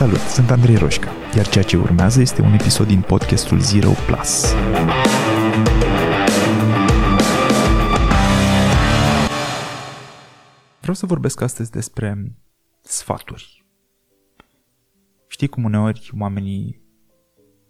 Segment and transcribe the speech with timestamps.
[0.00, 4.54] Salut, sunt Andrei Roșca, iar ceea ce urmează este un episod din podcastul Zero Plus.
[10.80, 12.36] Vreau să vorbesc astăzi despre
[12.82, 13.66] sfaturi.
[15.28, 16.82] Știi cum uneori oamenii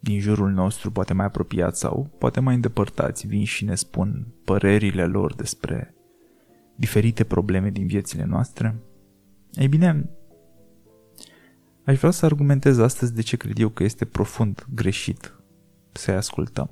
[0.00, 5.06] din jurul nostru, poate mai apropiați sau poate mai îndepărtați, vin și ne spun părerile
[5.06, 5.94] lor despre
[6.76, 8.82] diferite probleme din viețile noastre?
[9.52, 10.10] Ei bine,
[11.84, 15.34] Aș vrea să argumentez astăzi de ce cred eu că este profund greșit
[15.92, 16.70] să-i ascultăm.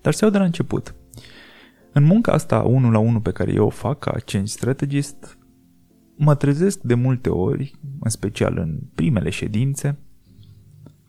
[0.00, 0.94] Dar să iau de la început.
[1.92, 5.38] În munca asta 1 la 1 pe care eu o fac ca change strategist,
[6.16, 9.98] mă trezesc de multe ori, în special în primele ședințe,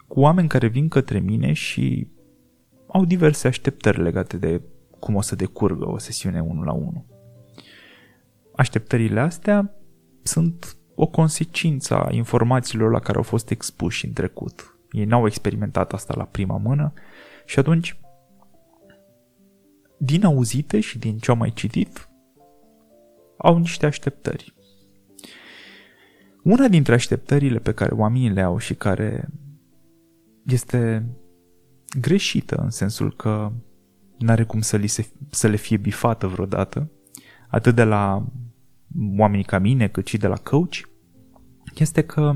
[0.07, 2.07] cu oameni care vin către mine și
[2.87, 4.61] au diverse așteptări legate de
[4.99, 7.05] cum o să decurgă o sesiune 1 la 1.
[8.55, 9.73] Așteptările astea
[10.23, 14.77] sunt o consecință a informațiilor la care au fost expuși în trecut.
[14.91, 16.93] Ei n-au experimentat asta la prima mână
[17.45, 17.99] și atunci,
[19.97, 22.09] din auzite și din ce au mai citit,
[23.37, 24.53] au niște așteptări.
[26.43, 29.29] Una dintre așteptările pe care oamenii le au și care
[30.45, 31.09] este
[31.99, 33.51] greșită în sensul că
[34.17, 36.91] n-are cum să, li se, să le fie bifată vreodată,
[37.49, 38.25] atât de la
[39.17, 40.77] oamenii ca mine, cât și de la coach,
[41.75, 42.35] este că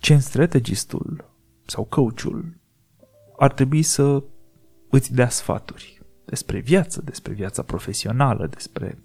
[0.00, 1.34] chain strategistul
[1.66, 2.60] sau coachul
[3.38, 4.22] ar trebui să
[4.90, 9.02] îți dea sfaturi despre viață, despre viața profesională, despre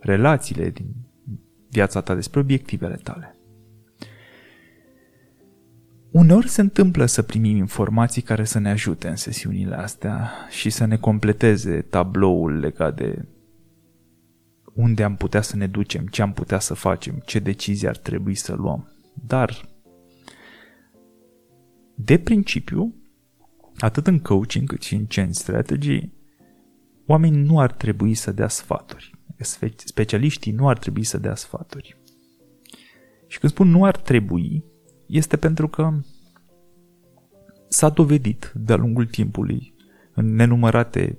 [0.00, 0.94] relațiile din
[1.70, 3.36] viața ta, despre obiectivele tale.
[6.10, 10.84] Uneori se întâmplă să primim informații care să ne ajute în sesiunile astea și să
[10.84, 13.24] ne completeze tabloul legat de
[14.76, 18.34] unde am putea să ne ducem, ce am putea să facem, ce decizii ar trebui
[18.34, 18.92] să luăm.
[19.26, 19.68] Dar,
[21.94, 22.94] de principiu,
[23.78, 26.08] atât în coaching cât și în change strategy,
[27.06, 29.14] oamenii nu ar trebui să dea sfaturi.
[29.84, 31.96] Specialiștii nu ar trebui să dea sfaturi.
[33.26, 34.64] Și când spun nu ar trebui,
[35.06, 35.92] este pentru că
[37.68, 39.74] s-a dovedit de-a lungul timpului
[40.14, 41.18] în nenumărate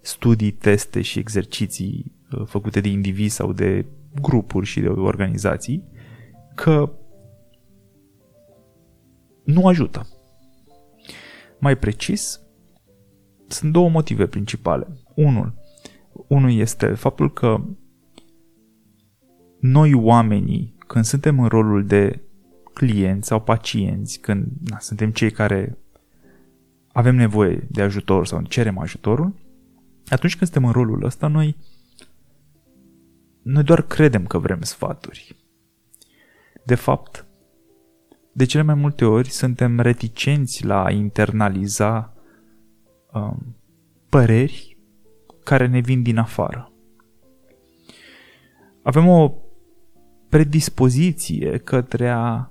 [0.00, 3.86] studii, teste și exerciții Uh, făcute de indivizi sau de
[4.20, 5.84] grupuri și de organizații,
[6.54, 6.92] că
[9.44, 10.06] nu ajută.
[11.58, 12.40] Mai precis,
[13.46, 14.86] sunt două motive principale.
[15.14, 15.54] Unul,
[16.12, 17.64] unul este faptul că
[19.60, 22.20] noi oamenii, când suntem în rolul de
[22.74, 25.78] clienți sau pacienți, când na, suntem cei care
[26.92, 29.34] avem nevoie de ajutor sau cerem ajutorul,
[30.08, 31.56] atunci când suntem în rolul ăsta, noi
[33.44, 35.36] noi doar credem că vrem sfaturi.
[36.64, 37.26] De fapt,
[38.32, 42.14] de cele mai multe ori suntem reticenți la a internaliza
[43.12, 43.56] um,
[44.08, 44.78] păreri
[45.42, 46.72] care ne vin din afară.
[48.82, 49.32] Avem o
[50.28, 52.50] predispoziție către a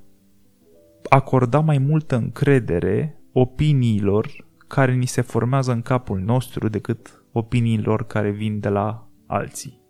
[1.10, 8.32] acorda mai multă încredere opiniilor care ni se formează în capul nostru decât opiniilor care
[8.32, 9.83] vin de la alții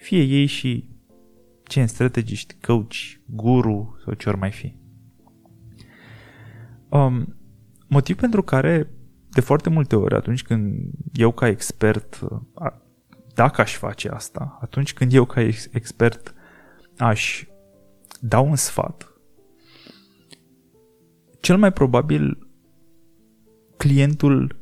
[0.00, 0.88] fie ei și
[1.62, 2.94] ce strategiști, coach,
[3.26, 4.76] guru sau ce ori mai fi.
[6.88, 7.36] Um,
[7.88, 8.90] motiv pentru care
[9.30, 12.20] de foarte multe ori atunci când eu ca expert,
[13.34, 15.40] dacă aș face asta, atunci când eu ca
[15.70, 16.34] expert
[16.98, 17.44] aș
[18.20, 19.14] da un sfat,
[21.40, 22.48] cel mai probabil
[23.76, 24.60] clientul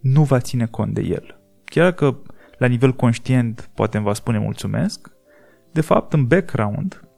[0.00, 1.40] nu va ține cont de el.
[1.64, 2.22] Chiar că
[2.58, 5.14] la nivel conștient poate îmi va spune mulțumesc,
[5.72, 7.08] de fapt, în background,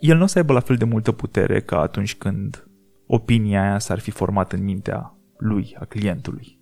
[0.00, 2.68] el nu o să aibă la fel de multă putere ca atunci când
[3.06, 6.60] opinia aia s-ar fi format în mintea lui, a clientului.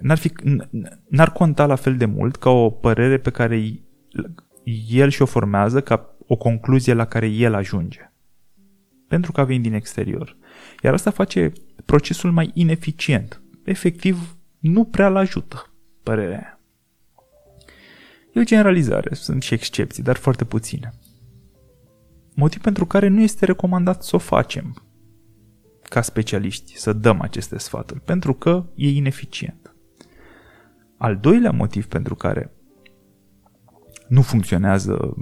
[0.00, 0.32] N-ar, fi,
[1.08, 3.82] n-ar conta la fel de mult ca o părere pe care
[4.88, 8.12] el și-o formează, ca o concluzie la care el ajunge.
[9.08, 10.36] Pentru că a venit din exterior.
[10.82, 11.52] Iar asta face
[11.84, 13.42] procesul mai ineficient.
[13.64, 15.71] Efectiv, nu prea-l ajută
[16.02, 16.60] părerea aia.
[18.32, 20.92] E o generalizare, sunt și excepții, dar foarte puține.
[22.34, 24.82] Motiv pentru care nu este recomandat să o facem
[25.82, 29.74] ca specialiști, să dăm aceste sfaturi, pentru că e ineficient.
[30.96, 32.52] Al doilea motiv pentru care
[34.08, 35.16] nu funcționează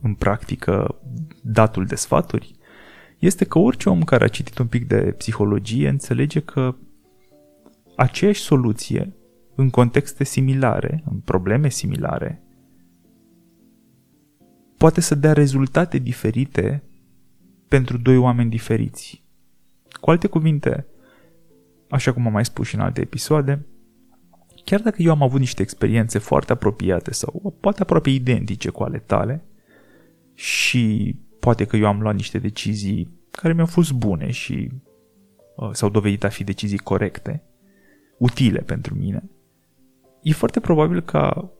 [0.00, 1.00] în practică
[1.42, 2.56] datul de sfaturi
[3.18, 6.74] este că orice om care a citit un pic de psihologie înțelege că
[7.96, 9.16] aceeași soluție
[9.54, 12.42] în contexte similare, în probleme similare,
[14.76, 16.82] poate să dea rezultate diferite
[17.68, 19.24] pentru doi oameni diferiți.
[20.00, 20.86] Cu alte cuvinte,
[21.88, 23.66] așa cum am mai spus și în alte episoade,
[24.64, 28.98] chiar dacă eu am avut niște experiențe foarte apropiate sau poate aproape identice cu ale
[28.98, 29.44] tale
[30.34, 34.70] și poate că eu am luat niște decizii care mi-au fost bune și
[35.56, 37.42] uh, s-au dovedit a fi decizii corecte,
[38.18, 39.22] utile pentru mine,
[40.24, 41.52] e foarte probabil ca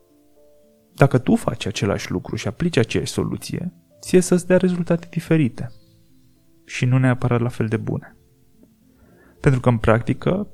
[0.95, 5.71] dacă tu faci același lucru și aplici aceeași soluție, ție să-ți dea rezultate diferite
[6.65, 8.17] și nu neapărat la fel de bune.
[9.39, 10.47] Pentru că, în practică,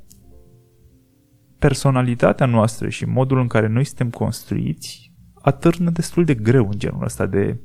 [1.60, 7.04] personalitatea noastră și modul în care noi suntem construiți atârnă destul de greu în genul
[7.04, 7.60] ăsta de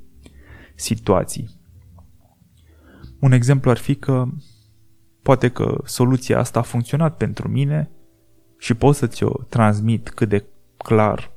[0.74, 1.50] situații.
[3.20, 4.26] Un exemplu ar fi că
[5.22, 7.90] poate că soluția asta a funcționat pentru mine
[8.58, 10.44] și pot să ți-o transmit cât de
[10.76, 11.32] clar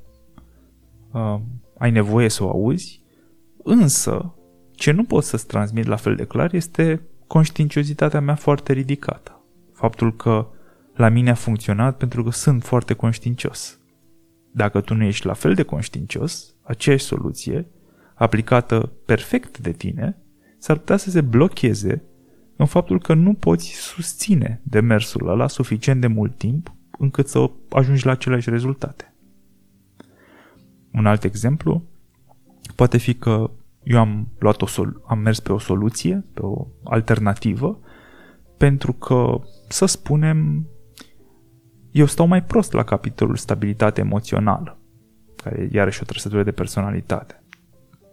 [1.11, 1.39] uh,
[1.77, 3.01] ai nevoie să o auzi,
[3.63, 4.33] însă
[4.71, 9.43] ce nu pot să-ți transmit la fel de clar este conștiinciozitatea mea foarte ridicată.
[9.73, 10.47] Faptul că
[10.95, 13.79] la mine a funcționat pentru că sunt foarte conștiincios.
[14.51, 17.67] Dacă tu nu ești la fel de conștiincios, aceeași soluție,
[18.15, 20.17] aplicată perfect de tine,
[20.57, 22.03] s-ar putea să se blocheze
[22.55, 28.05] în faptul că nu poți susține demersul ăla suficient de mult timp încât să ajungi
[28.05, 29.13] la aceleași rezultate.
[30.93, 31.83] Un alt exemplu
[32.75, 33.51] poate fi că
[33.83, 37.79] eu am, luat o sol- am mers pe o soluție, pe o alternativă,
[38.57, 40.67] pentru că, să spunem,
[41.91, 44.79] eu stau mai prost la capitolul stabilitate emoțională,
[45.35, 47.43] care e iarăși o trăsătură de personalitate.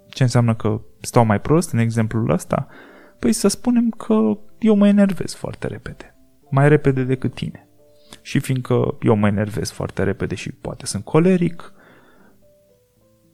[0.08, 2.66] Ce înseamnă că stau mai prost în exemplul ăsta?
[3.18, 6.14] Păi să spunem că eu mă enervez foarte repede.
[6.50, 7.65] Mai repede decât tine.
[8.26, 11.72] Și fiindcă eu mă enervez foarte repede și poate sunt coleric,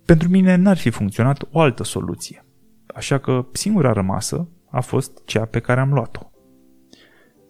[0.05, 2.45] pentru mine n-ar fi funcționat o altă soluție.
[2.87, 6.31] Așa că singura rămasă a fost cea pe care am luat-o.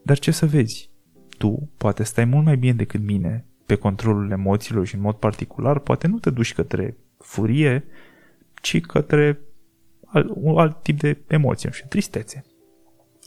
[0.03, 0.91] Dar ce să vezi?
[1.39, 5.79] Tu poate stai mult mai bine decât mine pe controlul emoțiilor și în mod particular
[5.79, 7.85] poate nu te duci către furie,
[8.61, 9.41] ci către
[10.07, 12.45] alt, un alt tip de emoție, și tristețe.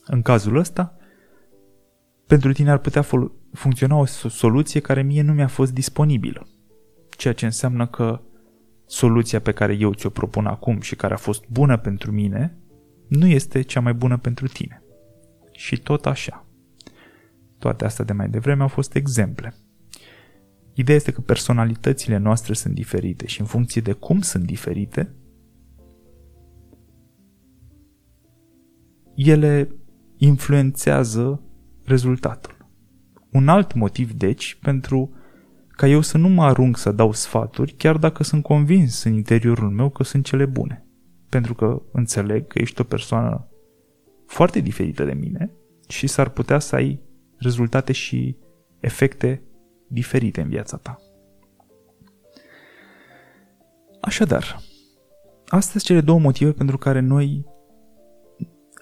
[0.05, 0.97] În cazul ăsta,
[2.27, 6.47] pentru tine ar putea fol- funcționa o soluție care mie nu mi-a fost disponibilă.
[7.09, 8.21] Ceea ce înseamnă că
[8.85, 12.57] soluția pe care eu ți-o propun acum și care a fost bună pentru mine,
[13.07, 14.83] nu este cea mai bună pentru tine.
[15.51, 16.45] Și tot așa.
[17.59, 19.53] Toate astea de mai devreme au fost exemple.
[20.73, 25.15] Ideea este că personalitățile noastre sunt diferite și în funcție de cum sunt diferite,
[29.15, 29.75] ele
[30.17, 31.41] influențează
[31.83, 32.54] rezultatul.
[33.35, 35.13] Un alt motiv, deci, pentru
[35.67, 39.69] ca eu să nu mă arunc să dau sfaturi, chiar dacă sunt convins în interiorul
[39.69, 40.85] meu că sunt cele bune.
[41.29, 43.47] Pentru că înțeleg că ești o persoană
[44.25, 45.51] foarte diferită de mine
[45.87, 47.01] și s-ar putea să ai
[47.37, 48.37] rezultate și
[48.79, 49.43] efecte
[49.87, 50.97] diferite în viața ta.
[54.01, 54.59] Așadar,
[55.45, 57.45] astea sunt cele două motive pentru care noi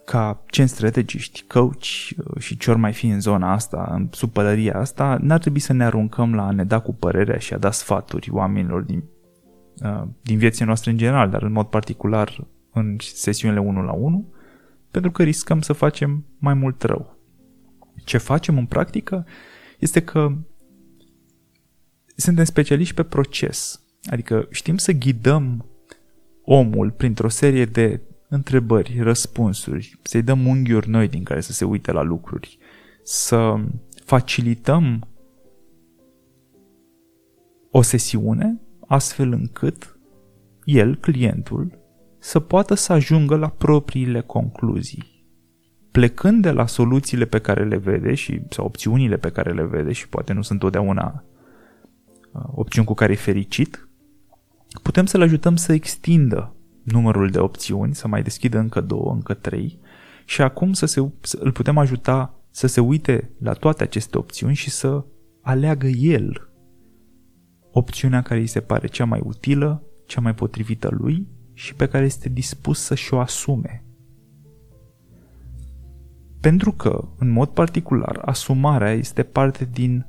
[0.05, 4.31] ca cen strategiști, coach uh, și ce ori mai fi în zona asta, în sub
[4.31, 7.57] pălăria asta, n-ar trebui să ne aruncăm la a ne da cu părerea și a
[7.57, 9.03] da sfaturi oamenilor din,
[9.83, 14.33] uh, din vieții noastre în general, dar în mod particular în sesiunile 1 la 1,
[14.91, 17.17] pentru că riscăm să facem mai mult rău.
[18.03, 19.25] Ce facem în practică
[19.79, 20.31] este că
[22.15, 25.65] suntem specialiști pe proces, adică știm să ghidăm
[26.43, 28.01] omul printr-o serie de
[28.33, 32.57] întrebări, răspunsuri, să-i dăm unghiuri noi din care să se uite la lucruri,
[33.03, 33.55] să
[34.05, 35.07] facilităm
[37.71, 39.97] o sesiune astfel încât
[40.63, 41.79] el, clientul,
[42.19, 45.11] să poată să ajungă la propriile concluzii.
[45.91, 49.91] Plecând de la soluțiile pe care le vede și sau opțiunile pe care le vede
[49.91, 51.23] și poate nu sunt totdeauna
[52.31, 53.87] uh, opțiuni cu care e fericit,
[54.81, 59.79] putem să-l ajutăm să extindă numărul de opțiuni, să mai deschidă încă două, încă trei
[60.25, 64.55] și acum să, se, să îl putem ajuta să se uite la toate aceste opțiuni
[64.55, 65.05] și să
[65.41, 66.47] aleagă el
[67.71, 72.05] opțiunea care îi se pare cea mai utilă, cea mai potrivită lui și pe care
[72.05, 73.85] este dispus să și-o asume.
[76.39, 80.05] Pentru că, în mod particular, asumarea este parte din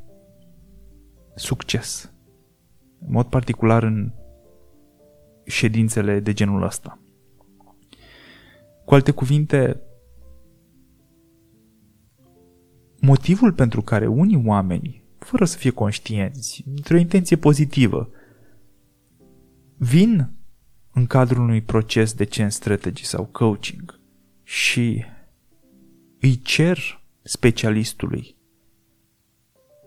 [1.35, 2.13] succes.
[3.01, 4.13] În mod particular în
[5.47, 6.99] ședințele de genul ăsta.
[8.85, 9.81] Cu alte cuvinte,
[13.01, 18.11] motivul pentru care unii oameni, fără să fie conștienți, într-o intenție pozitivă,
[19.77, 20.31] vin
[20.93, 24.01] în cadrul unui proces de change strategy sau coaching
[24.43, 25.05] și
[26.21, 28.37] îi cer specialistului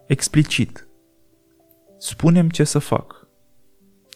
[0.08, 0.88] explicit
[1.98, 3.17] spunem ce să fac.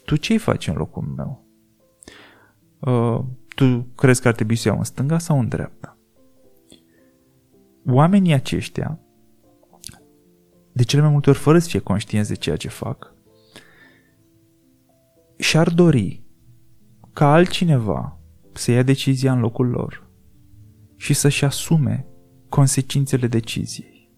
[0.05, 1.46] Tu ce-i faci în locul meu?
[2.79, 5.98] Uh, tu crezi că ar trebui să iau în stânga sau în dreapta?
[7.86, 9.00] Oamenii aceștia,
[10.72, 13.13] de cele mai multe ori fără să fie conștienți de ceea ce fac,
[15.38, 16.24] și-ar dori
[17.13, 18.20] ca altcineva
[18.53, 20.10] să ia decizia în locul lor
[20.96, 22.05] și să-și asume
[22.50, 24.12] consecințele deciziei.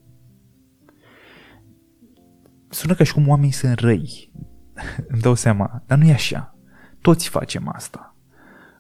[2.70, 4.32] Sună ca și cum oamenii sunt răi,
[5.12, 6.58] îmi dau seama, dar nu e așa.
[7.02, 8.16] Toți facem asta.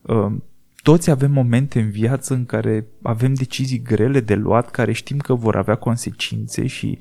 [0.01, 0.43] Um,
[0.83, 5.33] toți avem momente în viață în care avem decizii grele de luat, care știm că
[5.33, 6.97] vor avea consecințe și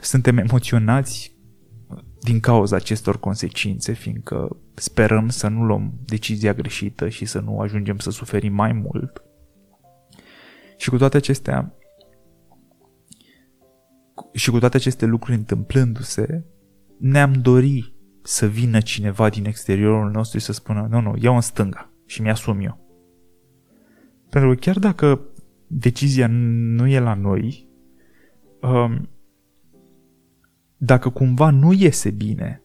[0.00, 1.36] suntem emoționați
[2.20, 7.98] din cauza acestor consecințe, fiindcă sperăm să nu luăm decizia greșită și să nu ajungem
[7.98, 9.22] să suferim mai mult.
[10.76, 11.74] Și cu toate acestea,
[14.32, 16.44] și cu toate aceste lucruri întâmplându-se,
[16.98, 17.95] ne-am dori
[18.26, 22.22] să vină cineva din exteriorul nostru și să spună, nu, nu, iau în stânga și
[22.22, 22.78] mi-asum eu.
[24.30, 25.20] Pentru că chiar dacă
[25.66, 27.68] decizia nu e la noi,
[28.60, 29.08] um,
[30.76, 32.62] dacă cumva nu iese bine,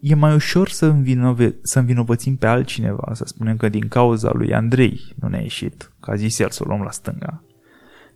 [0.00, 4.54] e mai ușor să, învinove- să învinovățim pe altcineva, să spunem că din cauza lui
[4.54, 7.44] Andrei nu ne-a ieșit, că a zis el să o luăm la stânga,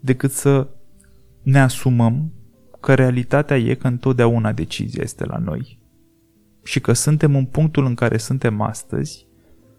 [0.00, 0.68] decât să
[1.42, 2.32] ne asumăm
[2.80, 5.82] că realitatea e că întotdeauna decizia este la noi
[6.64, 9.26] și că suntem în punctul în care suntem astăzi,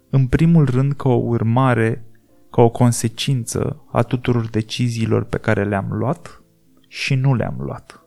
[0.09, 2.05] în primul rând ca o urmare,
[2.51, 6.43] ca o consecință a tuturor deciziilor pe care le-am luat
[6.87, 8.03] și nu le-am luat.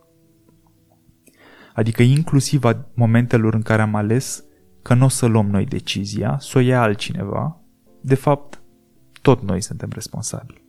[1.73, 4.43] Adică inclusiv a momentelor în care am ales
[4.81, 7.61] că nu o să luăm noi decizia, să o ia altcineva,
[8.01, 8.61] de fapt,
[9.21, 10.67] tot noi suntem responsabili.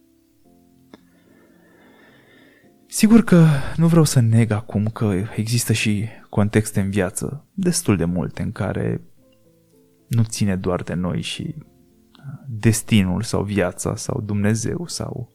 [2.87, 8.05] Sigur că nu vreau să neg acum că există și contexte în viață destul de
[8.05, 9.03] multe în care
[10.09, 11.55] nu ține doar de noi și
[12.49, 15.35] destinul sau viața sau Dumnezeu sau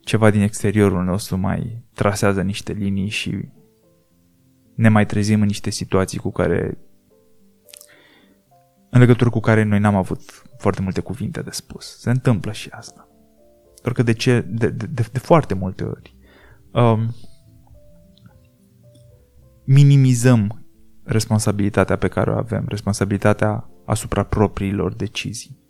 [0.00, 3.48] ceva din exteriorul nostru mai trasează niște linii și
[4.74, 6.78] ne mai trezim în niște situații cu care
[8.90, 10.20] în legătură cu care noi n-am avut
[10.58, 11.98] foarte multe cuvinte de spus.
[11.98, 13.08] Se întâmplă și asta.
[13.82, 16.16] Doar că de, ce, de, de, de, de foarte multe ori
[16.72, 17.14] um,
[19.64, 20.64] minimizăm
[21.02, 25.60] responsabilitatea pe care o avem, responsabilitatea asupra propriilor decizii.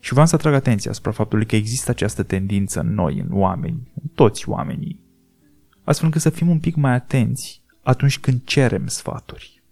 [0.00, 3.92] Și vreau să atrag atenția asupra faptului că există această tendință în noi, în oameni,
[4.02, 5.00] în toți oamenii,
[5.84, 9.62] astfel încât să fim un pic mai atenți atunci când cerem sfaturi.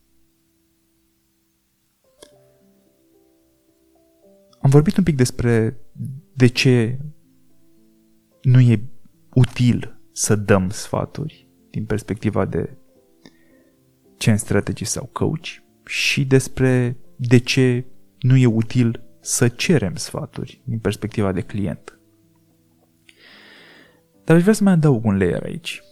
[4.61, 5.79] Am vorbit un pic despre
[6.33, 6.99] de ce
[8.43, 8.83] nu e
[9.35, 12.77] util să dăm sfaturi din perspectiva de
[14.21, 15.47] ce în strategy sau coach
[15.85, 17.85] și despre de ce
[18.19, 21.99] nu e util să cerem sfaturi din perspectiva de client.
[24.25, 25.83] Dar aș vrea să mai adaug un layer aici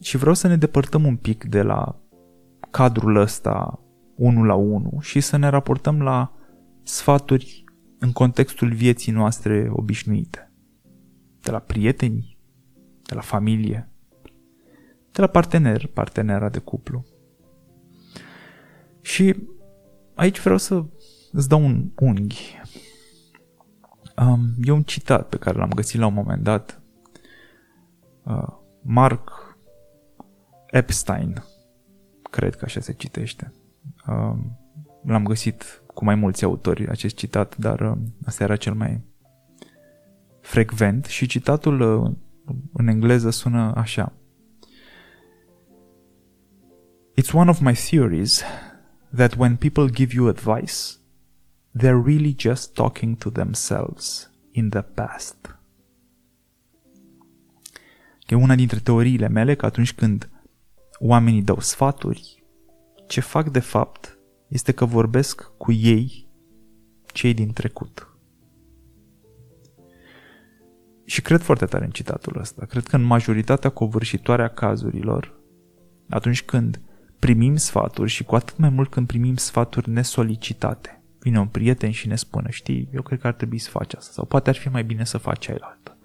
[0.00, 2.00] și vreau să ne depărtăm un pic de la
[2.70, 3.80] cadrul ăsta
[4.14, 6.34] 1 la 1 și să ne raportăm la
[6.82, 7.64] sfaturi
[7.98, 10.52] în contextul vieții noastre obișnuite.
[11.40, 12.38] De la prieteni,
[13.02, 13.90] de la familie,
[15.12, 17.04] de la partener, partenera de cuplu.
[19.02, 19.36] Și
[20.14, 20.84] aici vreau să
[21.32, 22.60] îți dau un unghi.
[24.16, 26.82] Um, e un citat pe care l-am găsit la un moment dat.
[28.24, 28.48] Uh,
[28.82, 29.56] Mark
[30.66, 31.44] Epstein,
[32.30, 33.52] cred că așa se citește.
[34.08, 34.36] Uh,
[35.04, 39.00] l-am găsit cu mai mulți autori acest citat, dar uh, asta era cel mai
[40.40, 42.10] frecvent și citatul uh,
[42.72, 44.12] în engleză sună așa.
[47.20, 48.42] It's one of my theories
[49.14, 50.98] that when people give you advice,
[51.78, 55.56] they're really just talking to themselves in the past.
[58.26, 60.30] E una dintre teoriile mele că atunci când
[60.98, 62.44] oamenii dau sfaturi,
[63.06, 66.28] ce fac de fapt este că vorbesc cu ei,
[67.06, 68.06] cei din trecut.
[71.04, 72.66] Și cred foarte tare în citatul ăsta.
[72.66, 75.40] Cred că în majoritatea covârșitoare a cazurilor,
[76.08, 76.80] atunci când
[77.22, 82.08] primim sfaturi și cu atât mai mult când primim sfaturi nesolicitate, vine un prieten și
[82.08, 84.68] ne spune, știi, eu cred că ar trebui să faci asta sau poate ar fi
[84.68, 85.98] mai bine să faci altă.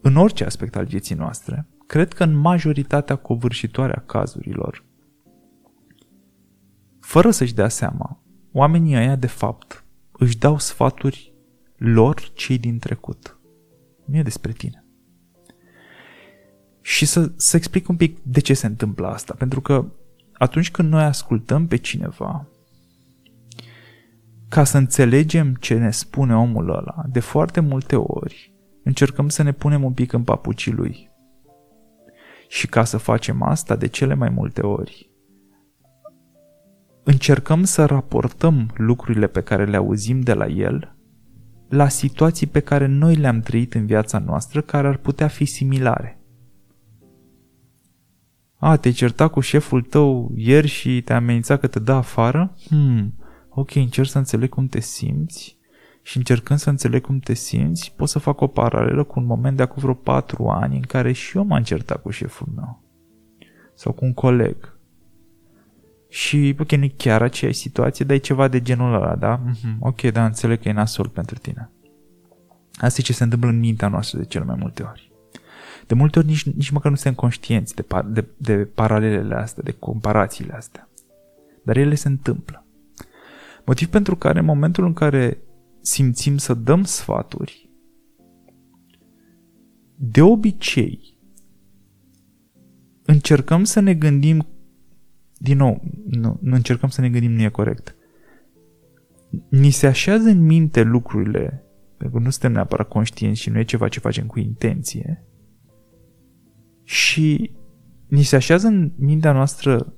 [0.00, 4.84] În orice aspect al vieții noastre, cred că în majoritatea covârșitoare a cazurilor,
[7.00, 8.22] fără să-și dea seama,
[8.52, 11.34] oamenii ăia, de fapt, își dau sfaturi
[11.76, 13.38] lor cei din trecut.
[14.04, 14.79] Nu e despre tine.
[16.82, 19.34] Și să, să explic un pic de ce se întâmplă asta.
[19.38, 19.84] Pentru că
[20.32, 22.46] atunci când noi ascultăm pe cineva,
[24.48, 29.52] ca să înțelegem ce ne spune omul ăla, de foarte multe ori încercăm să ne
[29.52, 31.10] punem un pic în papucii lui.
[32.48, 35.10] Și ca să facem asta de cele mai multe ori,
[37.04, 40.94] încercăm să raportăm lucrurile pe care le auzim de la el
[41.68, 46.19] la situații pe care noi le-am trăit în viața noastră care ar putea fi similare.
[48.60, 52.54] A, te-ai certat cu șeful tău ieri și te-a amenințat că te dă afară?
[52.68, 53.14] Hmm,
[53.48, 55.58] ok, încerc să înțeleg cum te simți
[56.02, 59.56] și încercând să înțeleg cum te simți, pot să fac o paralelă cu un moment
[59.56, 62.82] de acum vreo patru ani în care și eu m-am certat cu șeful meu.
[63.74, 64.78] Sau cu un coleg.
[66.08, 69.40] Și, ok, nu chiar aceeași situație, dar e ceva de genul ăla, da?
[69.40, 69.78] Mm-hmm.
[69.78, 71.70] Ok, da, înțeleg că e nasol pentru tine.
[72.74, 75.09] Asta e ce se întâmplă în mintea noastră de cel mai multe ori.
[75.90, 79.72] De multe ori nici, nici măcar nu suntem conștienți de, de, de paralelele astea, de
[79.72, 80.88] comparațiile astea.
[81.62, 82.66] Dar ele se întâmplă.
[83.64, 85.38] Motiv pentru care în momentul în care
[85.80, 87.70] simțim să dăm sfaturi,
[89.96, 91.18] de obicei
[93.02, 94.46] încercăm să ne gândim
[95.38, 97.96] din nou, nu, nu încercăm să ne gândim, nu e corect.
[99.48, 101.64] Ni se așează în minte lucrurile,
[101.96, 105.24] pentru că nu suntem neapărat conștienți și nu e ceva ce facem cu intenție,
[106.90, 107.52] și
[108.06, 109.92] ni se așează în mintea noastră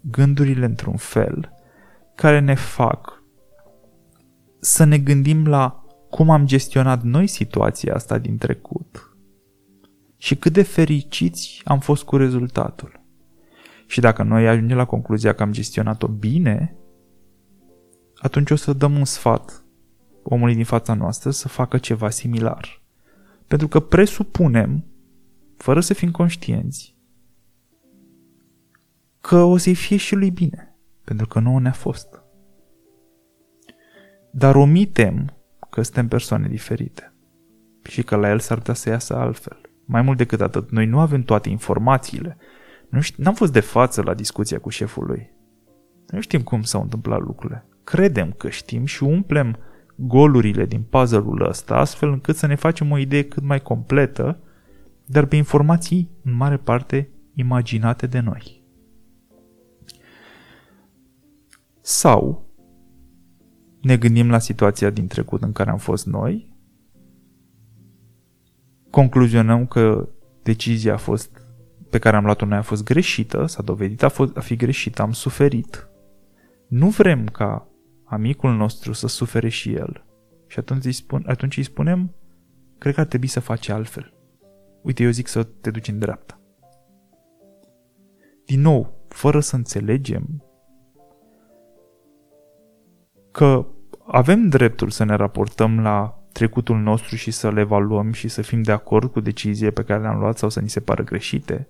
[0.00, 1.52] gândurile într-un fel
[2.14, 3.22] care ne fac
[4.60, 9.16] să ne gândim la cum am gestionat noi situația asta din trecut
[10.16, 13.00] și cât de fericiți am fost cu rezultatul.
[13.86, 16.76] Și dacă noi ajungem la concluzia că am gestionat-o bine,
[18.16, 19.64] atunci o să dăm un sfat
[20.22, 22.82] omului din fața noastră să facă ceva similar.
[23.46, 24.87] Pentru că presupunem,
[25.58, 26.96] fără să fim conștienți,
[29.20, 32.22] că o să-i fie și lui bine, pentru că nouă ne-a fost.
[34.30, 35.36] Dar omitem
[35.70, 37.12] că suntem persoane diferite
[37.82, 39.60] și că la el s-ar putea să iasă altfel.
[39.84, 42.36] Mai mult decât atât, noi nu avem toate informațiile
[42.88, 45.32] nu știu, n-am fost de față la discuția cu șeful lui.
[46.06, 47.66] Nu știm cum s-au întâmplat lucrurile.
[47.84, 49.56] Credem că știm și umplem
[49.96, 54.38] golurile din puzzle-ul ăsta astfel încât să ne facem o idee cât mai completă,
[55.08, 58.64] dar pe informații în mare parte imaginate de noi.
[61.80, 62.46] Sau
[63.80, 66.56] ne gândim la situația din trecut în care am fost noi,
[68.90, 70.08] concluzionăm că
[70.42, 71.42] decizia a fost
[71.90, 75.02] pe care am luat-o noi a fost greșită, s-a dovedit a, fost, a fi greșită,
[75.02, 75.88] am suferit.
[76.68, 77.68] Nu vrem ca
[78.04, 80.04] amicul nostru să sufere și el.
[80.46, 82.14] Și atunci îi, spun, atunci îi spunem,
[82.78, 84.17] cred că ar trebui să faci altfel.
[84.88, 86.40] Uite, eu zic să te duci în dreapta.
[88.44, 90.42] Din nou, fără să înțelegem
[93.30, 93.66] că
[94.06, 98.62] avem dreptul să ne raportăm la trecutul nostru și să le evaluăm și să fim
[98.62, 101.68] de acord cu deciziile pe care le-am luat sau să ni se pară greșite,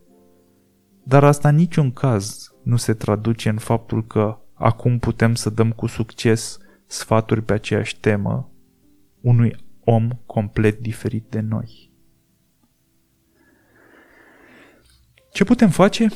[1.05, 5.73] dar asta în niciun caz nu se traduce în faptul că acum putem să dăm
[5.73, 8.53] cu succes sfaturi pe aceeași temă
[9.21, 11.89] unui om complet diferit de noi.
[15.33, 16.09] Ce putem face?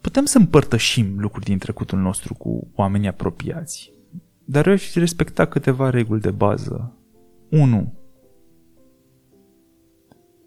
[0.00, 3.92] Putem să împărtășim lucruri din trecutul nostru cu oamenii apropiați,
[4.44, 6.96] dar eu aș respecta câteva reguli de bază.
[7.50, 8.02] 1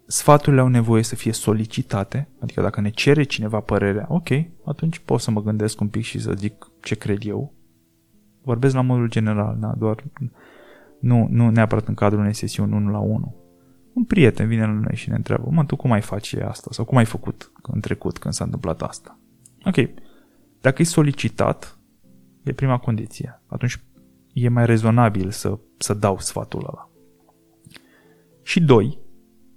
[0.06, 4.28] sfaturile au nevoie să fie solicitate, adică dacă ne cere cineva părerea, ok,
[4.64, 7.54] atunci pot să mă gândesc un pic și să zic ce cred eu.
[8.42, 10.04] Vorbesc la modul general, da, doar
[11.00, 13.34] nu, nu neapărat în cadrul unei sesiuni 1 la 1.
[13.96, 16.68] Un prieten vine la noi și ne întreabă, mă, tu cum ai face asta?
[16.70, 19.18] Sau cum ai făcut în trecut când s-a întâmplat asta?
[19.64, 19.76] Ok,
[20.60, 21.78] dacă e solicitat,
[22.42, 23.42] e prima condiție.
[23.46, 23.80] Atunci
[24.32, 26.90] e mai rezonabil să, să dau sfatul ăla.
[28.42, 28.98] Și doi,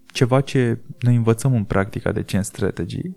[0.06, 3.12] ceva ce noi învățăm în practica de Chain Strategy,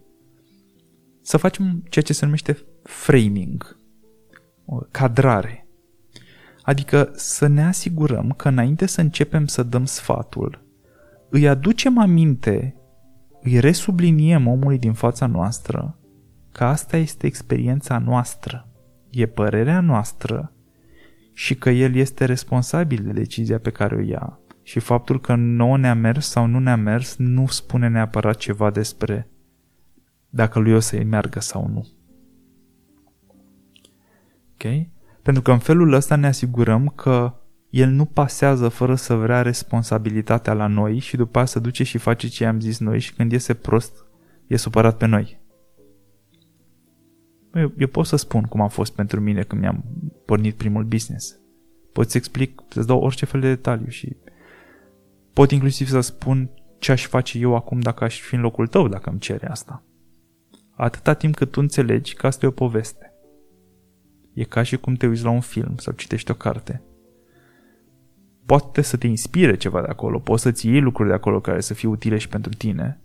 [1.20, 3.78] să facem ceea ce se numește framing,
[4.64, 5.66] o cadrare.
[6.62, 10.70] Adică să ne asigurăm că înainte să începem să dăm sfatul,
[11.34, 12.76] îi aducem aminte,
[13.40, 15.98] îi resubliniem omului din fața noastră
[16.52, 18.68] că asta este experiența noastră,
[19.10, 20.52] e părerea noastră
[21.32, 25.78] și că el este responsabil de decizia pe care o ia și faptul că nouă
[25.78, 29.30] ne-a mers sau nu ne-a mers nu spune neapărat ceva despre
[30.28, 31.86] dacă lui o să-i meargă sau nu.
[34.52, 34.86] Ok?
[35.22, 37.34] Pentru că în felul ăsta ne asigurăm că
[37.72, 41.98] el nu pasează fără să vrea responsabilitatea la noi și după aceea se duce și
[41.98, 44.06] face ce am zis noi și când iese prost,
[44.46, 45.40] e supărat pe noi.
[47.54, 49.85] Eu, eu pot să spun cum a fost pentru mine când mi-am
[50.24, 51.38] pornit primul business.
[51.92, 54.16] Pot să explic, să-ți dau orice fel de detaliu și
[55.32, 58.88] pot inclusiv să spun ce aș face eu acum dacă aș fi în locul tău
[58.88, 59.85] dacă îmi cere asta.
[60.70, 63.12] Atâta timp cât tu înțelegi că asta e o poveste.
[64.32, 66.82] E ca și cum te uiți la un film sau citești o carte.
[68.52, 71.74] Poate să te inspire ceva de acolo, poți să-ți iei lucruri de acolo care să
[71.74, 73.00] fie utile și pentru tine,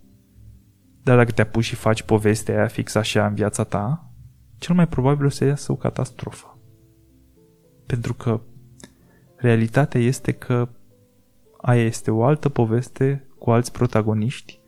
[1.03, 4.11] dar dacă te apuci și faci povestea aia fix așa în viața ta,
[4.57, 6.59] cel mai probabil o să iasă o catastrofă.
[7.85, 8.41] Pentru că
[9.35, 10.69] realitatea este că
[11.61, 14.59] aia este o altă poveste cu alți protagoniști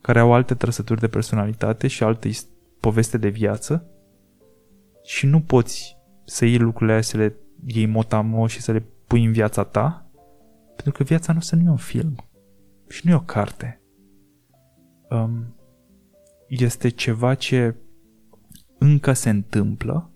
[0.00, 2.30] care au alte trăsături de personalitate și alte
[2.80, 3.86] poveste de viață
[5.02, 9.24] și nu poți să iei lucrurile astea, să le iei motamo și să le pui
[9.24, 10.03] în viața ta,
[10.74, 12.16] pentru că viața noastră nu e un film
[12.88, 13.80] și nu e o carte.
[15.10, 15.56] Um,
[16.48, 17.76] este ceva ce
[18.78, 20.12] încă se întâmplă,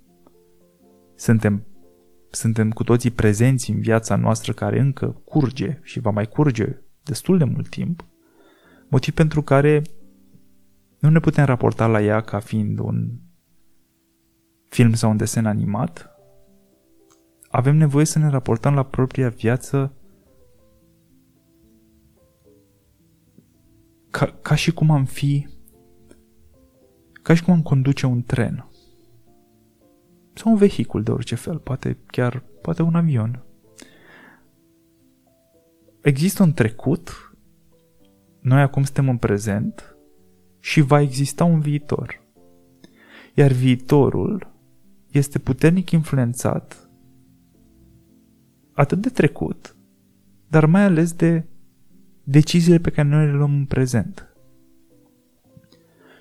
[1.15, 1.67] suntem,
[2.31, 7.39] suntem cu toții prezenți în viața noastră care încă curge și va mai curge destul
[7.39, 8.05] de mult timp,
[8.89, 9.83] motiv pentru care
[10.99, 13.11] nu ne putem raporta la ea ca fiind un
[14.69, 16.11] film sau un desen animat,
[17.51, 19.93] avem nevoie să ne raportăm la propria viață
[24.11, 25.47] ca, ca și cum am fi
[27.23, 28.69] ca și cum am conduce un tren
[30.35, 33.43] sau un vehicul de orice fel, poate chiar poate un avion.
[36.01, 37.33] Există un trecut,
[38.41, 39.97] noi acum suntem în prezent
[40.61, 42.27] și va exista un viitor.
[43.35, 44.55] Iar viitorul
[45.11, 46.91] este puternic influențat
[48.73, 49.77] atât de trecut,
[50.49, 51.45] dar mai ales de
[52.31, 54.33] deciziile pe care noi le luăm în prezent.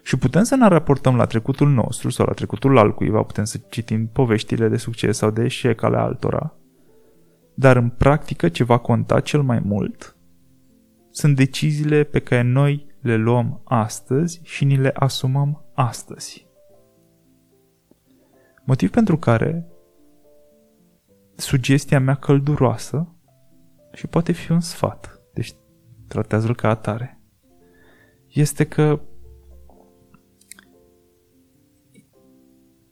[0.04, 4.08] Și putem să ne raportăm la trecutul nostru sau la trecutul altcuiva, putem să citim
[4.08, 6.56] poveștile de succes sau de eșec ale altora,
[7.54, 10.18] dar în practică ce va conta cel mai mult
[11.12, 16.48] sunt deciziile pe care noi le luăm astăzi și ni le asumăm astăzi.
[18.66, 19.68] Motiv pentru care
[21.36, 23.16] sugestia mea călduroasă
[23.94, 25.17] și poate fi un sfat, deci
[26.08, 27.22] tratează-l ca atare,
[28.28, 29.02] este că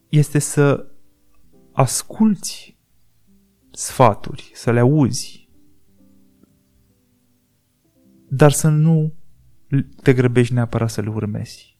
[0.09, 0.91] este să
[1.71, 2.79] asculți
[3.71, 5.49] sfaturi, să le auzi,
[8.29, 9.13] dar să nu
[10.01, 11.79] te grăbești neapărat să le urmezi.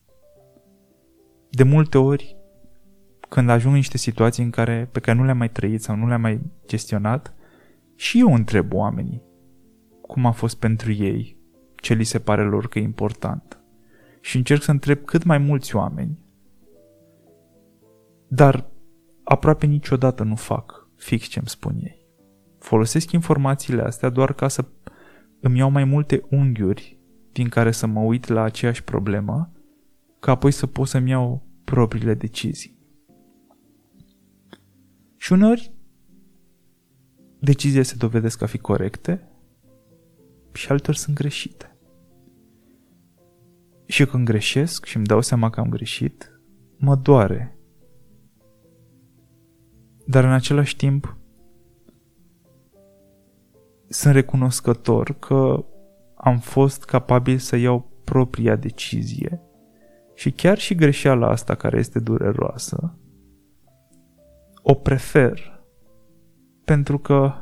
[1.50, 2.38] De multe ori,
[3.30, 6.08] când ajung în niște situații în care, pe care nu le-am mai trăit sau nu
[6.08, 7.34] le-am mai gestionat,
[7.96, 9.24] și eu întreb oamenii
[10.08, 11.38] cum a fost pentru ei,
[11.76, 13.60] ce li se pare lor că e important.
[14.22, 16.20] Și încerc să întreb cât mai mulți oameni.
[18.28, 18.70] Dar
[19.24, 22.06] aproape niciodată nu fac fix ce îmi spun ei.
[22.60, 24.66] Folosesc informațiile astea doar ca să
[25.40, 27.00] îmi iau mai multe unghiuri
[27.32, 29.52] din care să mă uit la aceeași problemă,
[30.20, 32.78] ca apoi să pot să-mi iau propriile decizii.
[35.18, 35.72] Și uneori
[37.40, 39.30] deciziile se dovedesc a fi corecte
[40.56, 41.78] și alteori sunt greșite.
[43.86, 46.40] Și când greșesc și îmi dau seama că am greșit,
[46.78, 47.58] mă doare.
[50.06, 51.18] Dar în același timp
[53.88, 55.66] sunt recunoscător că
[56.16, 59.42] am fost capabil să iau propria decizie
[60.16, 62.98] și chiar și greșeala asta care este dureroasă,
[64.64, 65.64] o prefer
[66.66, 67.34] pentru că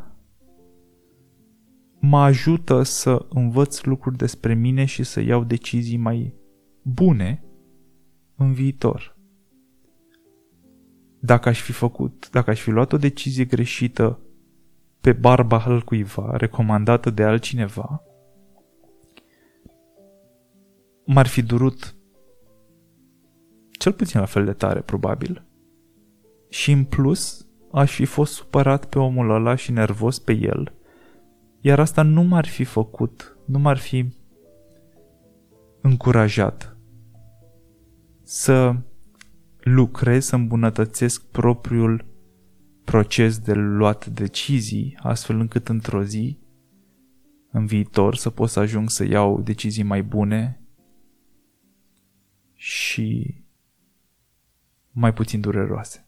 [2.05, 6.35] mă ajută să învăț lucruri despre mine și să iau decizii mai
[6.81, 7.43] bune
[8.35, 9.17] în viitor.
[11.19, 14.19] Dacă aș fi făcut, dacă aș fi luat o decizie greșită
[15.01, 18.03] pe barba al cuiva, recomandată de altcineva,
[21.05, 21.95] m-ar fi durut
[23.71, 25.45] cel puțin la fel de tare, probabil.
[26.49, 30.73] Și în plus, aș fi fost supărat pe omul ăla și nervos pe el,
[31.65, 34.13] iar asta nu m-ar fi făcut, nu m-ar fi
[35.82, 36.78] încurajat
[38.23, 38.76] să
[39.60, 42.06] lucrez, să îmbunătățesc propriul
[42.84, 46.38] proces de luat decizii, astfel încât într-o zi,
[47.52, 50.62] în viitor, să pot să ajung să iau decizii mai bune
[52.54, 53.36] și
[54.91, 56.08] mai puțin dureroase.